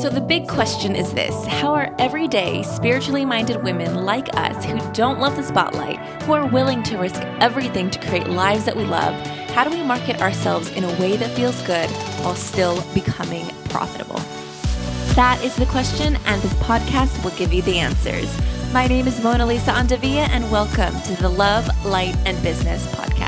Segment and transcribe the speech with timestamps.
[0.00, 4.78] So, the big question is this How are everyday, spiritually minded women like us who
[4.94, 8.84] don't love the spotlight, who are willing to risk everything to create lives that we
[8.84, 9.12] love,
[9.50, 11.90] how do we market ourselves in a way that feels good
[12.22, 14.20] while still becoming profitable?
[15.16, 18.34] That is the question, and this podcast will give you the answers.
[18.72, 23.19] My name is Mona Lisa Andavia, and welcome to the Love, Light, and Business podcast.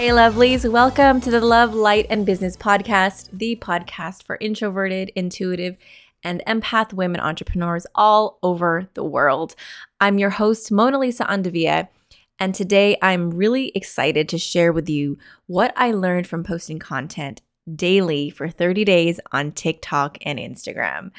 [0.00, 5.76] Hey, lovelies, welcome to the Love, Light, and Business podcast, the podcast for introverted, intuitive,
[6.24, 9.54] and empath women entrepreneurs all over the world.
[10.00, 11.88] I'm your host, Mona Lisa Andavia,
[12.38, 15.18] and today I'm really excited to share with you
[15.48, 17.42] what I learned from posting content
[17.76, 21.10] daily for 30 days on TikTok and Instagram.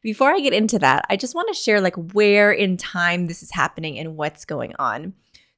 [0.00, 3.42] Before I get into that, I just want to share like where in time this
[3.42, 5.12] is happening and what's going on.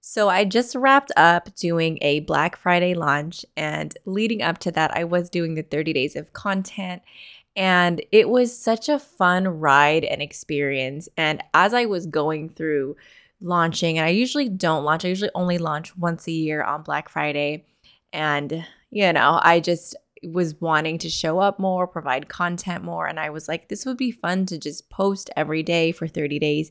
[0.05, 4.91] So I just wrapped up doing a Black Friday launch and leading up to that
[4.97, 7.03] I was doing the 30 days of content
[7.55, 12.97] and it was such a fun ride and experience and as I was going through
[13.41, 17.09] launching and I usually don't launch I usually only launch once a year on Black
[17.09, 17.65] Friday
[18.13, 23.09] and you know I just was wanting to show up more, provide content more.
[23.09, 26.39] And I was like, this would be fun to just post every day for 30
[26.39, 26.71] days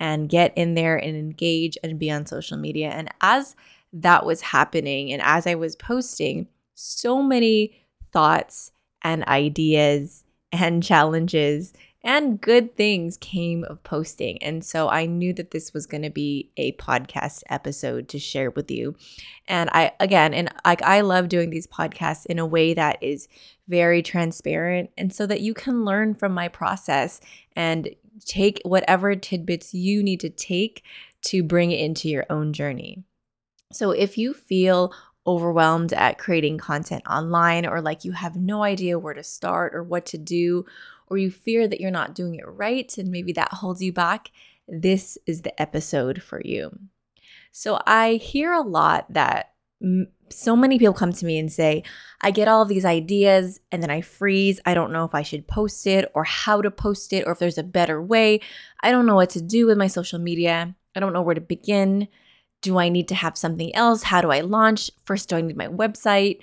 [0.00, 2.90] and get in there and engage and be on social media.
[2.90, 3.54] And as
[3.92, 7.72] that was happening and as I was posting, so many
[8.12, 11.72] thoughts and ideas and challenges
[12.04, 14.42] and good things came of posting.
[14.42, 18.50] And so I knew that this was going to be a podcast episode to share
[18.50, 18.96] with you.
[19.46, 23.28] And I again, and like I love doing these podcasts in a way that is
[23.68, 27.20] very transparent and so that you can learn from my process
[27.54, 27.88] and
[28.26, 30.82] take whatever tidbits you need to take
[31.22, 33.04] to bring it into your own journey.
[33.72, 34.92] So if you feel
[35.26, 39.82] overwhelmed at creating content online or like you have no idea where to start or
[39.82, 40.64] what to do,
[41.12, 44.30] or you fear that you're not doing it right and maybe that holds you back,
[44.66, 46.70] this is the episode for you.
[47.50, 49.52] So I hear a lot that
[50.30, 51.82] so many people come to me and say,
[52.22, 54.58] I get all of these ideas and then I freeze.
[54.64, 57.38] I don't know if I should post it or how to post it or if
[57.38, 58.40] there's a better way.
[58.80, 60.74] I don't know what to do with my social media.
[60.96, 62.08] I don't know where to begin.
[62.62, 64.04] Do I need to have something else?
[64.04, 64.90] How do I launch?
[65.04, 66.38] First, do I need my website?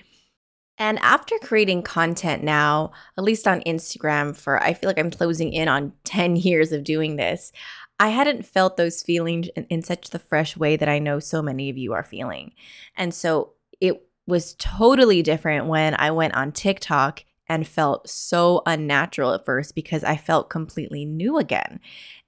[0.80, 5.54] And after creating content now, at least on Instagram, for I feel like I'm closing
[5.54, 7.52] in on 10 years of doing this,
[8.00, 11.42] I hadn't felt those feelings in, in, such the fresh way that I know so
[11.42, 12.54] many of you are feeling.
[12.96, 19.34] And so it was totally different when I went on TikTok and felt so unnatural
[19.34, 21.82] at first because I felt completely new again.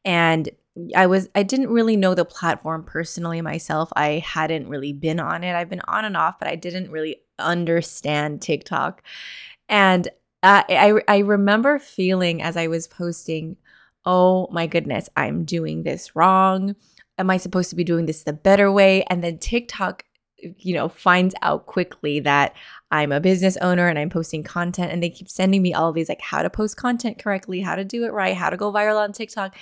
[0.03, 0.49] And
[0.95, 3.91] I was I didn't really know the platform personally myself.
[3.95, 5.53] I hadn't really been on it.
[5.53, 9.03] I've been on and off, but I didn't really understand TikTok.
[9.69, 10.07] And
[10.43, 13.57] uh, I I remember feeling as I was posting,
[14.05, 16.75] "Oh my goodness, I'm doing this wrong.
[17.17, 20.05] Am I supposed to be doing this the better way?" And then TikTok
[20.57, 22.55] you know, finds out quickly that
[22.91, 26.09] I'm a business owner and I'm posting content and they keep sending me all these
[26.09, 28.99] like how to post content correctly, how to do it right, how to go viral
[28.99, 29.55] on TikTok.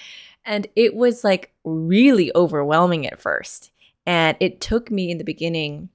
[0.45, 3.71] And it was like really overwhelming at first.
[4.05, 5.89] And it took me in the beginning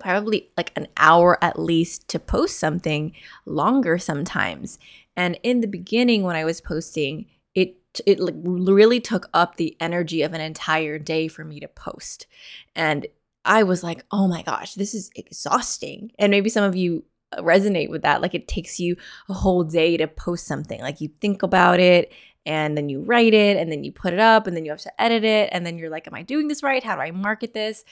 [0.00, 3.12] probably like an hour at least to post something,
[3.46, 4.78] longer sometimes.
[5.16, 7.76] And in the beginning when I was posting, it
[8.06, 12.26] it like really took up the energy of an entire day for me to post.
[12.74, 13.06] And
[13.44, 16.12] I was like, oh my gosh, this is exhausting.
[16.18, 18.22] And maybe some of you uh, resonate with that.
[18.22, 18.96] Like it takes you
[19.28, 20.80] a whole day to post something.
[20.80, 22.12] Like you think about it
[22.46, 24.80] and then you write it and then you put it up and then you have
[24.80, 25.50] to edit it.
[25.52, 26.82] And then you're like, am I doing this right?
[26.82, 27.84] How do I market this?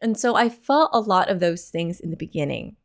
[0.00, 2.76] And so I felt a lot of those things in the beginning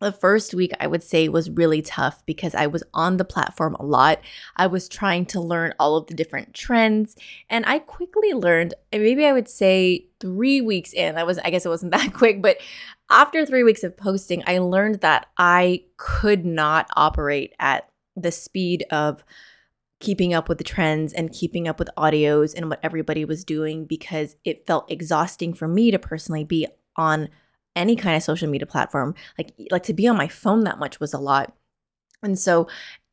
[0.00, 3.74] the first week I would say was really tough because I was on the platform
[3.74, 4.20] a lot.
[4.56, 7.16] I was trying to learn all of the different trends
[7.50, 11.16] and I quickly learned maybe I would say 3 weeks in.
[11.16, 12.58] I was I guess it wasn't that quick, but
[13.10, 18.84] after 3 weeks of posting, I learned that I could not operate at the speed
[18.90, 19.24] of
[20.00, 23.84] keeping up with the trends and keeping up with audios and what everybody was doing
[23.84, 27.28] because it felt exhausting for me to personally be on
[27.78, 31.00] any kind of social media platform like like to be on my phone that much
[31.00, 31.54] was a lot.
[32.22, 32.68] And so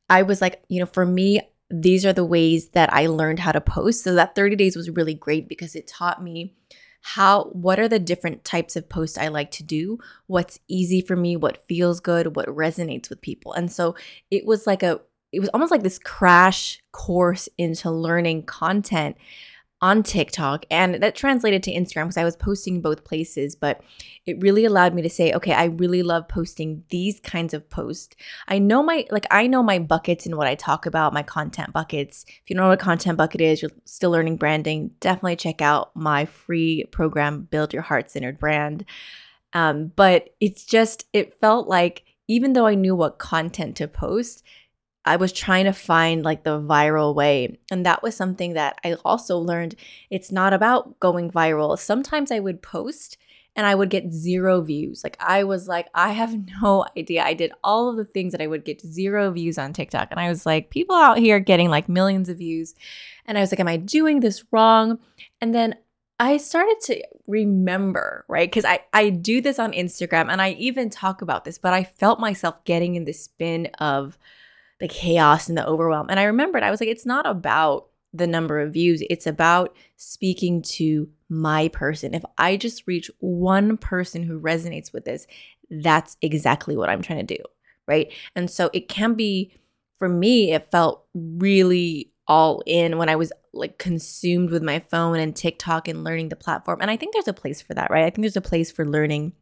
[0.09, 1.41] i was like you know for me
[1.71, 4.03] these are the ways that i learned how to post.
[4.03, 6.53] So that 30 days was really great because it taught me
[7.01, 11.15] how what are the different types of posts i like to do what's easy for
[11.15, 13.53] me what feels good what resonates with people.
[13.53, 13.95] And so
[14.31, 14.99] it was like a
[15.31, 19.17] it was almost like this crash course into learning content
[19.81, 23.81] on TikTok and that translated to Instagram because I was posting both places, but
[24.25, 28.15] it really allowed me to say, okay, I really love posting these kinds of posts.
[28.47, 31.73] I know my like I know my buckets and what I talk about, my content
[31.73, 32.25] buckets.
[32.27, 35.61] If you don't know what a content bucket is, you're still learning branding, definitely check
[35.61, 38.85] out my free program Build Your Heart-Centered Brand.
[39.53, 44.43] Um, but it's just it felt like even though I knew what content to post,
[45.05, 47.59] I was trying to find like the viral way.
[47.71, 49.75] And that was something that I also learned
[50.09, 51.77] it's not about going viral.
[51.77, 53.17] Sometimes I would post
[53.55, 55.03] and I would get zero views.
[55.03, 57.23] Like I was like, I have no idea.
[57.23, 60.09] I did all of the things that I would get zero views on TikTok.
[60.11, 62.73] And I was like, people out here getting like millions of views.
[63.25, 64.99] And I was like, am I doing this wrong?
[65.39, 65.75] And then
[66.19, 68.49] I started to remember, right?
[68.49, 71.83] Because I, I do this on Instagram and I even talk about this, but I
[71.83, 74.17] felt myself getting in the spin of,
[74.79, 76.07] the chaos and the overwhelm.
[76.09, 79.75] And I remembered, I was like, it's not about the number of views, it's about
[79.97, 82.13] speaking to my person.
[82.13, 85.27] If I just reach one person who resonates with this,
[85.69, 87.43] that's exactly what I'm trying to do.
[87.87, 88.11] Right.
[88.35, 89.53] And so it can be,
[89.99, 95.19] for me, it felt really all in when I was like consumed with my phone
[95.19, 96.79] and TikTok and learning the platform.
[96.81, 98.03] And I think there's a place for that, right?
[98.03, 99.33] I think there's a place for learning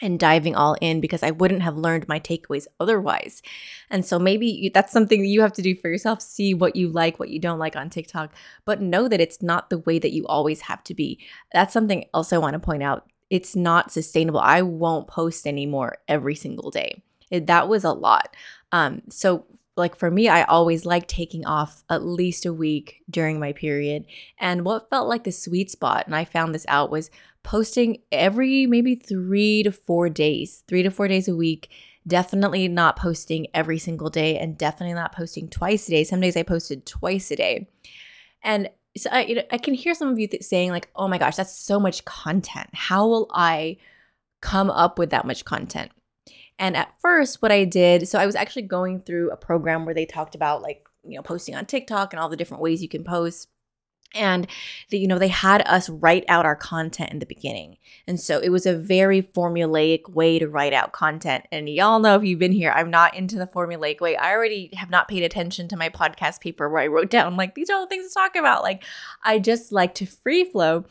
[0.00, 3.42] and diving all in because I wouldn't have learned my takeaways otherwise.
[3.90, 6.22] And so maybe that's something that you have to do for yourself.
[6.22, 8.32] See what you like, what you don't like on TikTok,
[8.64, 11.18] but know that it's not the way that you always have to be.
[11.52, 13.06] That's something else I want to point out.
[13.30, 14.40] It's not sustainable.
[14.40, 17.02] I won't post anymore every single day.
[17.30, 18.36] It, that was a lot.
[18.72, 19.44] Um, so
[19.76, 24.06] like for me, I always like taking off at least a week during my period.
[24.38, 27.10] And what felt like the sweet spot, and I found this out, was
[27.48, 31.70] posting every maybe three to four days, three to four days a week.
[32.06, 36.04] Definitely not posting every single day and definitely not posting twice a day.
[36.04, 37.66] Some days I posted twice a day.
[38.44, 38.68] And
[38.98, 41.16] so I, you know, I can hear some of you th- saying, like, oh my
[41.16, 42.68] gosh, that's so much content.
[42.74, 43.78] How will I
[44.42, 45.90] come up with that much content?
[46.58, 49.94] And at first, what I did, so I was actually going through a program where
[49.94, 52.90] they talked about like, you know, posting on TikTok and all the different ways you
[52.90, 53.48] can post
[54.14, 54.46] and
[54.90, 57.76] the, you know they had us write out our content in the beginning.
[58.06, 61.46] And so it was a very formulaic way to write out content.
[61.52, 64.16] And y'all know if you've been here i'm not into the formulaic way.
[64.16, 67.54] I already have not paid attention to my podcast paper where i wrote down like
[67.54, 68.62] these are all the things to talk about.
[68.62, 68.84] Like
[69.24, 70.84] i just like to free flow.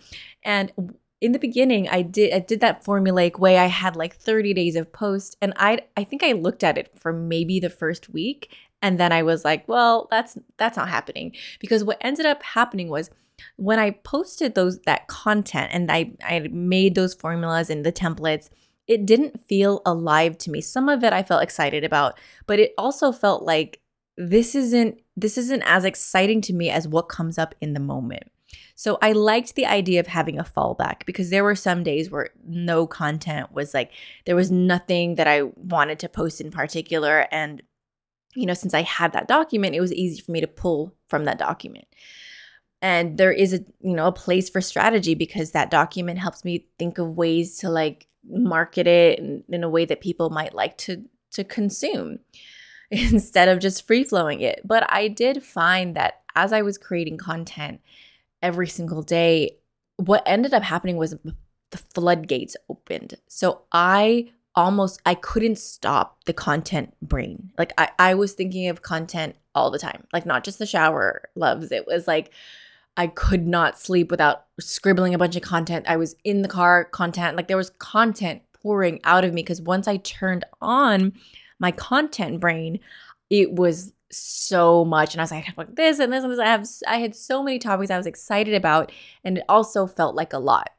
[0.43, 0.71] And
[1.19, 3.57] in the beginning i did i did that formulaic way.
[3.57, 5.35] I had like 30 days of post.
[5.41, 9.11] And i i think i looked at it for maybe the first week and then
[9.11, 13.09] I was like, well, that's that's not happening because what ended up happening was
[13.55, 18.49] when I posted those that content and I I made those formulas and the templates,
[18.87, 20.61] it didn't feel alive to me.
[20.61, 23.81] Some of it I felt excited about, but it also felt like
[24.17, 28.23] this isn't this isn't as exciting to me as what comes up in the moment.
[28.75, 32.29] So I liked the idea of having a fallback because there were some days where
[32.45, 33.91] no content was like
[34.25, 37.61] there was nothing that I wanted to post in particular and
[38.35, 41.25] you know, since I had that document, it was easy for me to pull from
[41.25, 41.87] that document.
[42.81, 46.67] And there is a, you know, a place for strategy because that document helps me
[46.77, 50.77] think of ways to like market it in, in a way that people might like
[50.77, 52.19] to to consume
[52.91, 54.61] instead of just free flowing it.
[54.63, 57.81] But I did find that as I was creating content
[58.41, 59.57] every single day,
[59.97, 61.15] what ended up happening was
[61.71, 63.15] the floodgates opened.
[63.27, 67.51] So I almost I couldn't stop the content brain.
[67.57, 70.05] Like I, I was thinking of content all the time.
[70.11, 71.71] Like not just the shower loves.
[71.71, 72.31] It was like
[72.97, 75.85] I could not sleep without scribbling a bunch of content.
[75.87, 77.37] I was in the car, content.
[77.37, 81.13] Like there was content pouring out of me because once I turned on
[81.59, 82.79] my content brain,
[83.29, 86.39] it was so much and I was like, this and this and this.
[86.39, 88.91] I have I had so many topics I was excited about
[89.23, 90.71] and it also felt like a lot.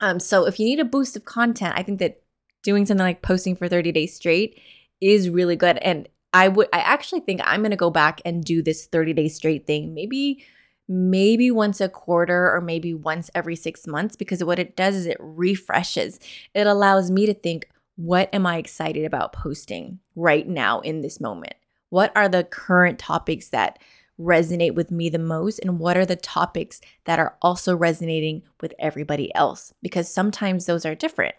[0.00, 2.21] Um, so if you need a boost of content, I think that
[2.62, 4.60] doing something like posting for 30 days straight
[5.00, 5.78] is really good.
[5.78, 9.34] And I would I actually think I'm to go back and do this 30 days
[9.36, 9.94] straight thing.
[9.94, 10.44] Maybe
[10.88, 15.06] maybe once a quarter or maybe once every 6 months because what it does is
[15.06, 16.18] it refreshes.
[16.54, 21.20] It allows me to think what am I excited about posting right now in this
[21.20, 21.54] moment?
[21.90, 23.78] What are the current topics that
[24.22, 28.72] resonate with me the most and what are the topics that are also resonating with
[28.78, 29.72] everybody else?
[29.82, 31.34] Because sometimes those are different.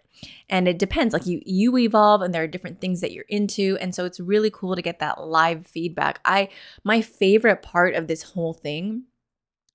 [0.50, 3.78] And it depends like you you evolve and there are different things that you're into
[3.82, 6.20] and so it's really cool to get that live feedback.
[6.26, 6.50] I
[6.84, 9.04] my favorite part of this whole thing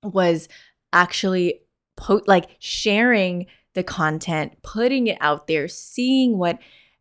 [0.03, 0.49] was
[0.93, 1.61] actually
[1.97, 6.59] po- like sharing the content putting it out there seeing what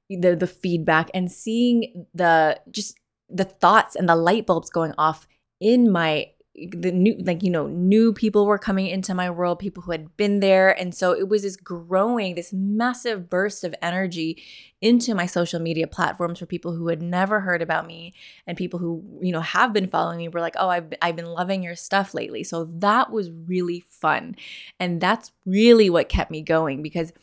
[0.10, 2.98] the the feedback and seeing the just
[3.30, 5.28] the thoughts and the light bulbs going off
[5.60, 6.32] in my
[6.72, 10.18] the new like you know new people were coming into my world people who had
[10.18, 10.72] been there.
[10.80, 14.42] And so it was this growing this massive burst of energy
[14.82, 18.14] into my social media platforms for people who had never heard about me
[18.48, 21.26] and people who you know have been following me were like oh I've, I've been
[21.26, 22.44] loving your stuff lately.
[22.44, 24.36] So that was really fun.
[24.80, 27.14] And that's really what kept me going because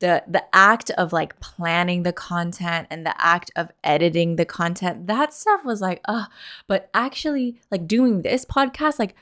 [0.00, 5.06] the the act of like planning the content and the act of editing the content
[5.06, 6.26] that stuff was like uh
[6.66, 9.14] but actually like doing this podcast like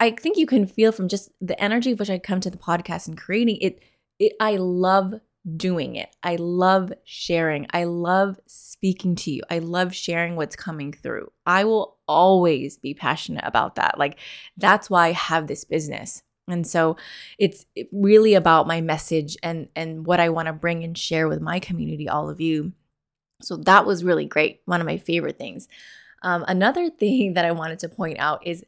[0.00, 3.06] i think you can feel from just the energy which i come to the podcast
[3.06, 3.80] and creating it
[4.18, 5.14] it i love
[5.56, 6.14] doing it.
[6.22, 7.66] I love sharing.
[7.70, 9.42] I love speaking to you.
[9.50, 11.30] I love sharing what's coming through.
[11.44, 13.98] I will always be passionate about that.
[13.98, 14.18] Like
[14.56, 16.96] that's why i have this business and so
[17.38, 21.40] it's really about my message and and what I want to bring and share with
[21.40, 22.72] my community, all of you.
[23.42, 24.60] So that was really great.
[24.66, 25.68] One of my favorite things.
[26.22, 28.64] Um, another thing that I wanted to point out is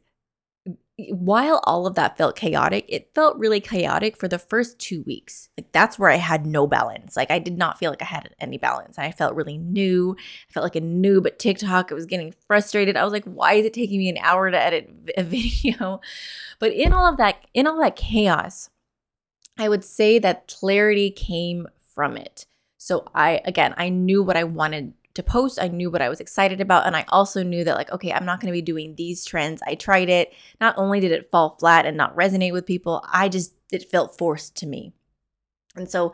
[1.09, 5.49] while all of that felt chaotic, it felt really chaotic for the first two weeks.
[5.55, 7.15] Like that's where I had no balance.
[7.15, 8.97] Like I did not feel like I had any balance.
[8.97, 10.15] I felt really new.
[10.49, 11.91] I felt like a noob at TikTok.
[11.91, 12.97] I was getting frustrated.
[12.97, 16.01] I was like, why is it taking me an hour to edit a video?
[16.57, 18.71] But in all of that, in all that chaos,
[19.59, 22.47] I would say that clarity came from it.
[22.79, 25.61] So I again, I knew what I wanted to post.
[25.61, 26.87] I knew what I was excited about.
[26.87, 29.61] And I also knew that, like, okay, I'm not going to be doing these trends.
[29.67, 30.33] I tried it.
[30.61, 34.17] Not only did it fall flat and not resonate with people, I just, it felt
[34.17, 34.93] forced to me.
[35.75, 36.13] And so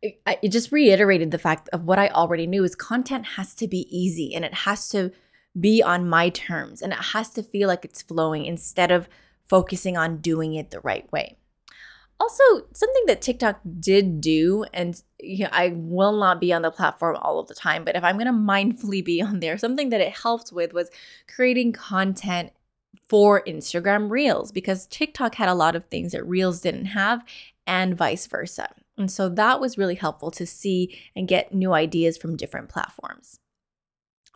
[0.00, 3.68] it, it just reiterated the fact of what I already knew is content has to
[3.68, 5.10] be easy and it has to
[5.58, 9.08] be on my terms and it has to feel like it's flowing instead of
[9.44, 11.38] focusing on doing it the right way.
[12.20, 12.42] Also,
[12.72, 17.16] something that TikTok did do, and you know, I will not be on the platform
[17.20, 20.00] all of the time, but if I'm going to mindfully be on there, something that
[20.00, 20.90] it helped with was
[21.28, 22.52] creating content
[23.08, 27.24] for Instagram Reels because TikTok had a lot of things that Reels didn't have,
[27.66, 28.68] and vice versa.
[28.96, 33.40] And so that was really helpful to see and get new ideas from different platforms.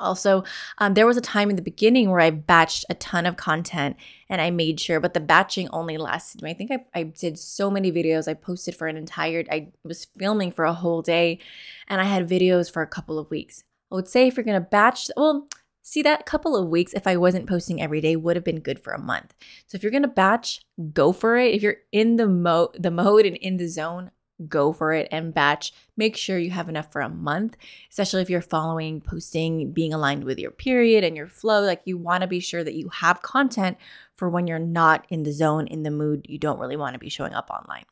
[0.00, 0.44] Also,
[0.78, 3.96] um, there was a time in the beginning where I batched a ton of content
[4.28, 6.44] and I made sure, but the batching only lasted.
[6.44, 8.28] I think I, I did so many videos.
[8.28, 11.40] I posted for an entire, I was filming for a whole day
[11.88, 13.64] and I had videos for a couple of weeks.
[13.90, 15.48] I would say if you're going to batch, well,
[15.82, 18.78] see that couple of weeks, if I wasn't posting every day, would have been good
[18.78, 19.34] for a month.
[19.66, 20.60] So if you're going to batch,
[20.92, 21.54] go for it.
[21.54, 24.10] If you're in the mode, the mode and in the zone,
[24.46, 25.72] go for it and batch.
[25.96, 27.56] Make sure you have enough for a month,
[27.90, 31.62] especially if you're following, posting, being aligned with your period and your flow.
[31.62, 33.78] Like you want to be sure that you have content
[34.14, 36.98] for when you're not in the zone, in the mood, you don't really want to
[36.98, 37.84] be showing up online.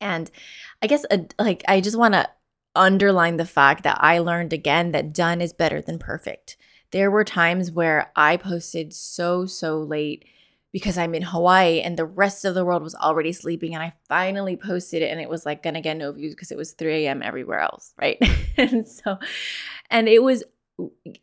[0.00, 0.30] And
[0.82, 2.28] I guess, uh, like, I just want to
[2.74, 6.56] underline the fact that I learned again that done is better than perfect.
[6.90, 10.26] There were times where I posted so, so late
[10.76, 13.72] because I'm in Hawaii and the rest of the world was already sleeping.
[13.72, 16.58] And I finally posted it and it was like gonna get no views because it
[16.58, 17.22] was 3 a.m.
[17.22, 18.18] everywhere else, right?
[18.58, 19.16] and so,
[19.88, 20.44] and it was,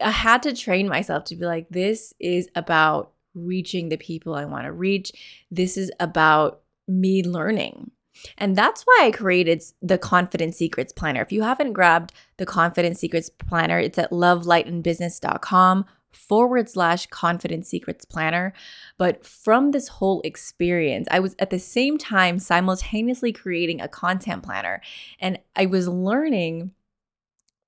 [0.02, 4.46] I had to train myself to be like, this is about reaching the people I
[4.46, 5.12] wanna reach.
[5.52, 7.92] This is about me learning.
[8.40, 11.22] And that's why I created the Confidence Secrets Planner.
[11.22, 18.06] If you haven't grabbed the Confidence Secrets Planner, it's at lovelightandbusiness.com forward slash confidence secrets
[18.06, 18.54] planner.
[18.98, 24.44] But from this whole experience, I was at the same time simultaneously creating a content
[24.44, 24.82] planner.
[25.20, 26.72] And I was learning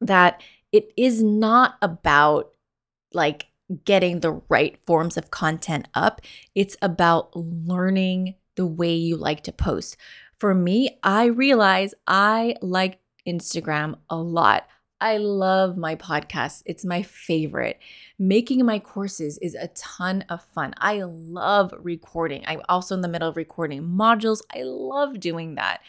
[0.02, 2.52] that it is not about
[3.14, 3.48] like
[3.84, 6.22] getting the right forms of content up,
[6.54, 9.98] it's about learning the way you like to post.
[10.38, 14.68] For me, I realize I like Instagram a lot.
[15.02, 16.64] I love my podcast.
[16.66, 17.80] It's my favorite.
[18.18, 20.74] Making my courses is a ton of fun.
[20.78, 22.46] I love recording.
[22.48, 24.40] I'm also in the middle of recording modules.
[24.56, 25.82] I love doing that.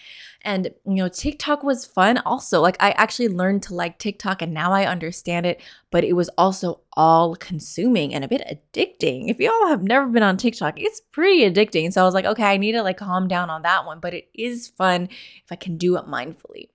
[0.42, 2.60] And, you know, TikTok was fun also.
[2.60, 6.28] Like, I actually learned to like TikTok and now I understand it, but it was
[6.36, 9.30] also all consuming and a bit addicting.
[9.30, 11.92] If y'all have never been on TikTok, it's pretty addicting.
[11.92, 14.14] So I was like, okay, I need to like calm down on that one, but
[14.14, 15.04] it is fun
[15.44, 16.70] if I can do it mindfully.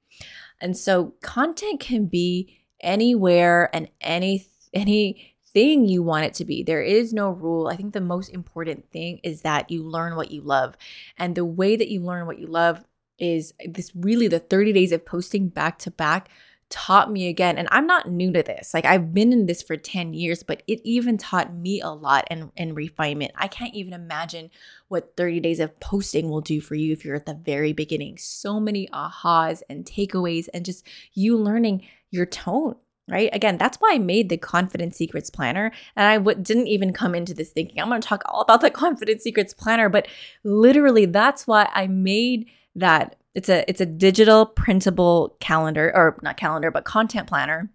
[0.62, 6.64] And so content can be anywhere and any anything you want it to be.
[6.64, 7.68] There is no rule.
[7.68, 10.78] I think the most important thing is that you learn what you love.
[11.18, 12.86] And the way that you learn what you love
[13.18, 16.30] is this really the 30 days of posting back to back
[16.72, 19.78] taught me again and i'm not new to this like i've been in this for
[19.78, 23.94] 10 years but it even taught me a lot and, and refinement i can't even
[23.94, 24.50] imagine
[24.88, 28.18] what 30 days of posting will do for you if you're at the very beginning
[28.18, 32.76] so many ahas and takeaways and just you learning your tone
[33.10, 33.30] right?
[33.34, 35.72] Again, that's why I made the Confidence Secrets Planner.
[35.96, 38.62] And I w- didn't even come into this thinking, I'm going to talk all about
[38.62, 40.08] the Confidence Secrets Planner, but
[40.44, 43.18] literally that's why I made that.
[43.34, 47.72] It's a it's a digital printable calendar or not calendar, but content planner.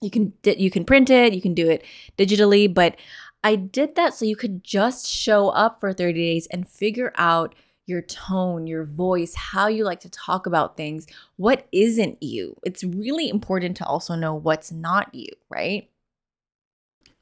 [0.00, 1.84] You can you can print it, you can do it
[2.18, 2.96] digitally, but
[3.42, 7.54] I did that so you could just show up for 30 days and figure out
[7.86, 11.06] your tone, your voice, how you like to talk about things,
[11.36, 12.56] what isn't you.
[12.64, 15.90] It's really important to also know what's not you, right?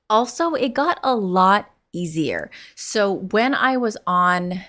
[0.08, 2.50] Also, it got a lot easier.
[2.76, 4.62] So when I was on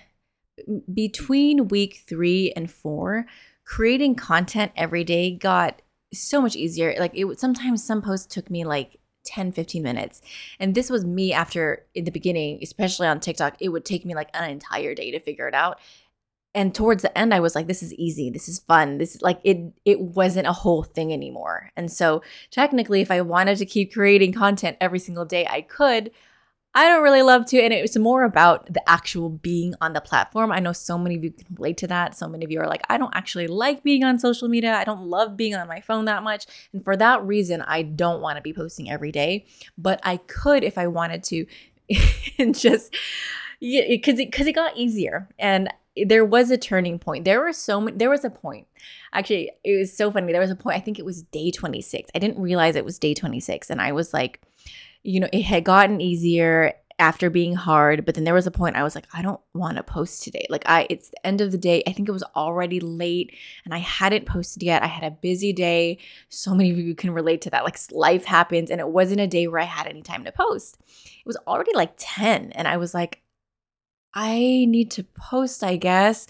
[0.94, 3.26] between week three and four,
[3.66, 5.82] creating content every day got
[6.14, 6.96] so much easier.
[7.00, 10.22] Like it would sometimes some posts took me like 10 15 minutes.
[10.60, 14.16] And this was me after in the beginning especially on tiktok it would take me
[14.16, 15.80] like an entire day to figure it out.
[16.56, 18.30] And towards the end i was like this is easy.
[18.30, 18.98] This is fun.
[18.98, 21.72] This is like it it wasn't a whole thing anymore.
[21.76, 26.12] And so technically if i wanted to keep creating content every single day i could
[26.76, 27.62] I don't really love to.
[27.62, 30.52] And it's more about the actual being on the platform.
[30.52, 32.18] I know so many of you can relate to that.
[32.18, 34.74] So many of you are like, I don't actually like being on social media.
[34.74, 36.46] I don't love being on my phone that much.
[36.74, 39.46] And for that reason, I don't want to be posting every day.
[39.78, 41.46] But I could if I wanted to.
[42.40, 42.96] and just
[43.60, 45.30] because it, cause it got easier.
[45.38, 47.24] And there was a turning point.
[47.24, 48.66] There were so many, there was a point.
[49.14, 50.32] Actually, it was so funny.
[50.32, 52.10] There was a point, I think it was day 26.
[52.16, 53.70] I didn't realize it was day 26.
[53.70, 54.42] And I was like,
[55.04, 58.76] you know, it had gotten easier after being hard, but then there was a point
[58.76, 60.46] I was like, I don't want to post today.
[60.50, 61.84] Like I it's the end of the day.
[61.88, 64.84] I think it was already late and I hadn't posted yet.
[64.84, 65.98] I had a busy day.
[66.30, 67.64] So many of you can relate to that.
[67.64, 70.78] Like life happens and it wasn't a day where I had any time to post.
[71.06, 73.22] It was already like 10 and I was like
[74.14, 76.28] I need to post, I guess.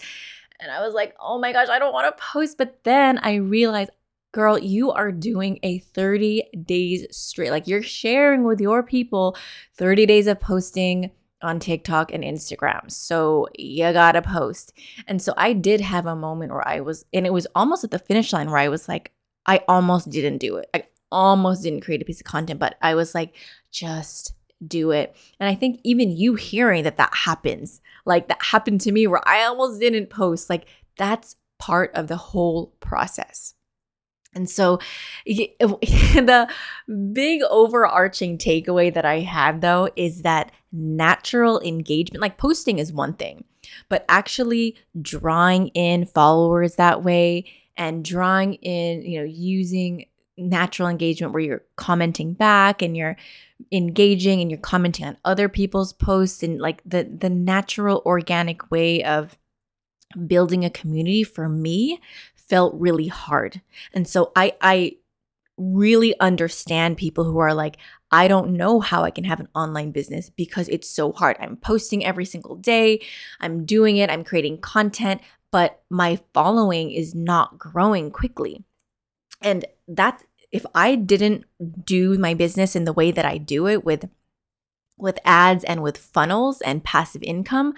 [0.60, 3.34] And I was like, "Oh my gosh, I don't want to post." But then I
[3.34, 3.90] realized
[4.34, 7.52] girl, you are doing a 30 days straight.
[7.52, 9.36] Like you're sharing with your people
[9.76, 12.90] 30 days of posting on TikTok and Instagram.
[12.90, 14.72] So you gotta post.
[15.06, 17.92] And so I did have a moment where I was, and it was almost at
[17.92, 19.12] the finish line where I was like,
[19.46, 20.68] I almost didn't do it.
[20.74, 23.36] I almost didn't create a piece of content, but I was like,
[23.70, 24.34] just
[24.66, 25.14] do it.
[25.38, 29.26] And I think even you hearing that that happens, like that happened to me where
[29.28, 30.66] I almost didn't post, like
[30.98, 33.54] that's part of the whole process.
[34.34, 34.78] And so,
[35.26, 36.48] the
[37.12, 43.14] big overarching takeaway that I had though is that natural engagement, like posting is one
[43.14, 43.44] thing,
[43.88, 51.32] but actually drawing in followers that way and drawing in, you know, using natural engagement
[51.32, 53.16] where you're commenting back and you're
[53.70, 59.02] engaging and you're commenting on other people's posts and like the the natural organic way
[59.04, 59.38] of
[60.26, 62.00] building a community for me
[62.48, 63.60] felt really hard.
[63.92, 64.96] And so I I
[65.56, 67.76] really understand people who are like
[68.10, 71.36] I don't know how I can have an online business because it's so hard.
[71.40, 73.00] I'm posting every single day.
[73.40, 74.08] I'm doing it.
[74.08, 78.64] I'm creating content, but my following is not growing quickly.
[79.42, 81.44] And that if I didn't
[81.84, 84.08] do my business in the way that I do it with
[84.96, 87.74] with ads and with funnels and passive income,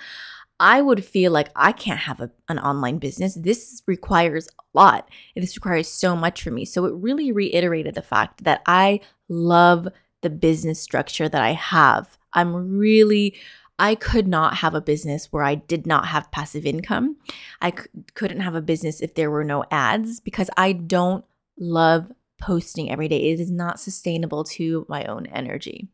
[0.58, 3.34] I would feel like I can't have a, an online business.
[3.34, 5.08] This requires a lot.
[5.34, 6.64] This requires so much for me.
[6.64, 9.88] So it really reiterated the fact that I love
[10.22, 12.16] the business structure that I have.
[12.32, 13.34] I'm really,
[13.78, 17.16] I could not have a business where I did not have passive income.
[17.60, 21.24] I c- couldn't have a business if there were no ads because I don't
[21.58, 23.30] love posting every day.
[23.30, 25.88] It is not sustainable to my own energy.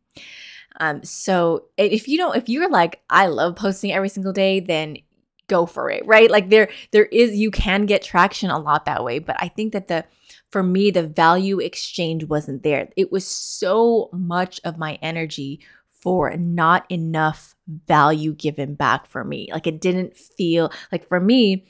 [0.80, 4.98] Um, so if you don't, if you're like, I love posting every single day, then
[5.48, 6.30] go for it, right?
[6.30, 9.18] Like there, there is, you can get traction a lot that way.
[9.18, 10.04] But I think that the,
[10.50, 12.88] for me, the value exchange wasn't there.
[12.96, 17.54] It was so much of my energy for not enough
[17.86, 19.48] value given back for me.
[19.52, 21.66] Like it didn't feel like for me,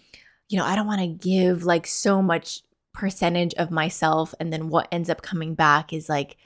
[0.49, 2.63] you know, I don't want to give like so much
[2.95, 6.37] percentage of myself and then what ends up coming back is like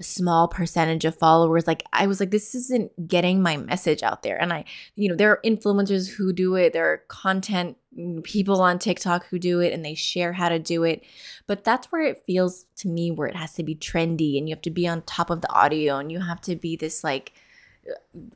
[0.00, 4.22] a small percentage of followers like i was like this isn't getting my message out
[4.22, 4.40] there.
[4.40, 4.64] And i
[4.96, 6.72] you know there are influencers who do it.
[6.72, 10.58] There are content mm, people on tiktok who do it and they share how to
[10.58, 11.02] do it.
[11.46, 14.54] But that's where it feels to me where it has to be trendy and you
[14.54, 17.32] have to be on top of the audio and you have to be this like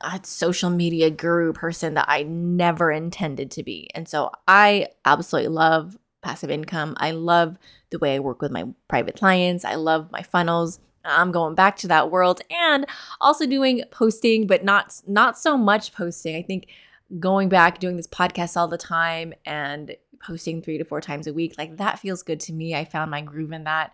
[0.02, 3.90] uh, social media guru person that i never intended to be.
[3.94, 6.94] And so i absolutely love passive income.
[6.98, 7.58] I love
[7.90, 9.64] the way i work with my private clients.
[9.64, 12.86] I love my funnels I'm going back to that world and
[13.20, 16.36] also doing posting, but not not so much posting.
[16.36, 16.68] I think
[17.18, 21.32] going back doing this podcast all the time and posting three to four times a
[21.32, 22.74] week, like that feels good to me.
[22.74, 23.92] I found my groove in that.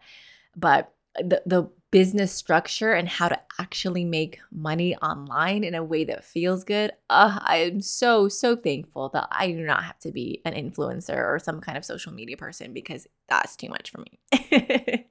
[0.56, 6.02] But the the business structure and how to actually make money online in a way
[6.02, 10.10] that feels good, uh, I am so, so thankful that I do not have to
[10.10, 13.98] be an influencer or some kind of social media person because that's too much for
[13.98, 14.18] me.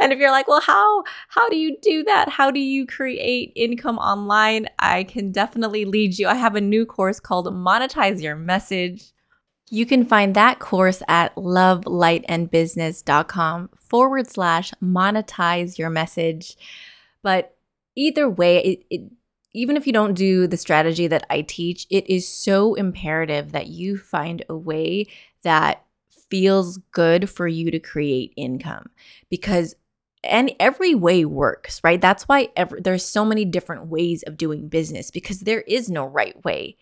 [0.00, 2.30] and if you're like, well, how how do you do that?
[2.30, 4.68] How do you create income online?
[4.78, 6.28] I can definitely lead you.
[6.28, 9.12] I have a new course called Monetize Your Message.
[9.68, 16.56] You can find that course at lovelightandbusiness.com forward slash monetize your message.
[17.22, 17.56] But
[17.96, 19.10] either way, it, it,
[19.52, 23.66] even if you don't do the strategy that I teach, it is so imperative that
[23.66, 25.06] you find a way
[25.42, 25.84] that
[26.30, 28.90] feels good for you to create income
[29.30, 29.74] because
[30.24, 32.00] and every way works, right?
[32.00, 36.04] That's why every, there's so many different ways of doing business because there is no
[36.04, 36.76] right way.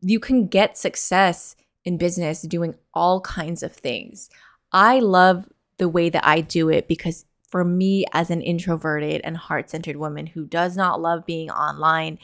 [0.00, 4.30] You can get success in business doing all kinds of things.
[4.72, 5.46] I love
[5.78, 9.96] the way that I do it because for me, as an introverted and heart centered
[9.96, 12.18] woman who does not love being online,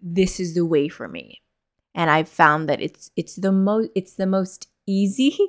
[0.00, 1.42] this is the way for me.
[1.94, 5.36] And I've found that it's it's the most it's the most easy.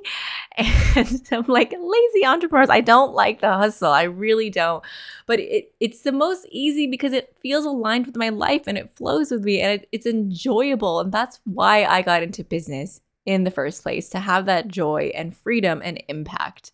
[0.94, 2.68] And I'm like lazy entrepreneurs.
[2.68, 3.90] I don't like the hustle.
[3.90, 4.84] I really don't.
[5.26, 8.94] But it it's the most easy because it feels aligned with my life and it
[8.94, 11.00] flows with me and it, it's enjoyable.
[11.00, 15.10] And that's why I got into business in the first place to have that joy
[15.14, 16.72] and freedom and impact.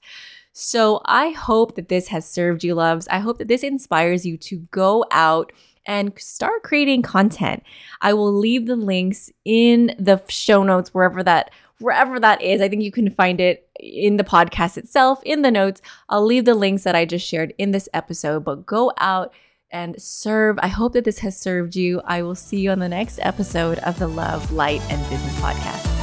[0.53, 3.07] So I hope that this has served you, loves.
[3.09, 5.53] I hope that this inspires you to go out
[5.87, 7.63] and start creating content.
[8.01, 12.61] I will leave the links in the show notes wherever that wherever that is.
[12.61, 15.81] I think you can find it in the podcast itself, in the notes.
[16.09, 19.33] I'll leave the links that I just shared in this episode, but go out
[19.71, 20.59] and serve.
[20.61, 22.01] I hope that this has served you.
[22.05, 25.98] I will see you on the next episode of the Love, Light, and Business Podcast.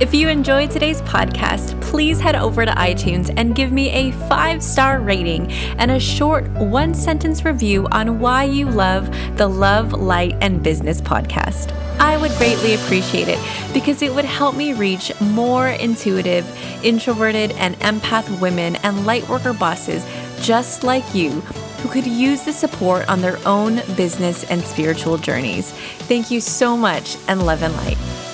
[0.00, 4.62] If you enjoyed today's podcast, please head over to iTunes and give me a five
[4.62, 10.38] star rating and a short one sentence review on why you love the Love, Light,
[10.40, 11.70] and Business podcast.
[11.98, 13.38] I would greatly appreciate it
[13.74, 16.46] because it would help me reach more intuitive,
[16.82, 20.02] introverted, and empath women and lightworker bosses
[20.40, 21.42] just like you
[21.82, 25.72] who could use the support on their own business and spiritual journeys.
[26.08, 28.29] Thank you so much and love and light.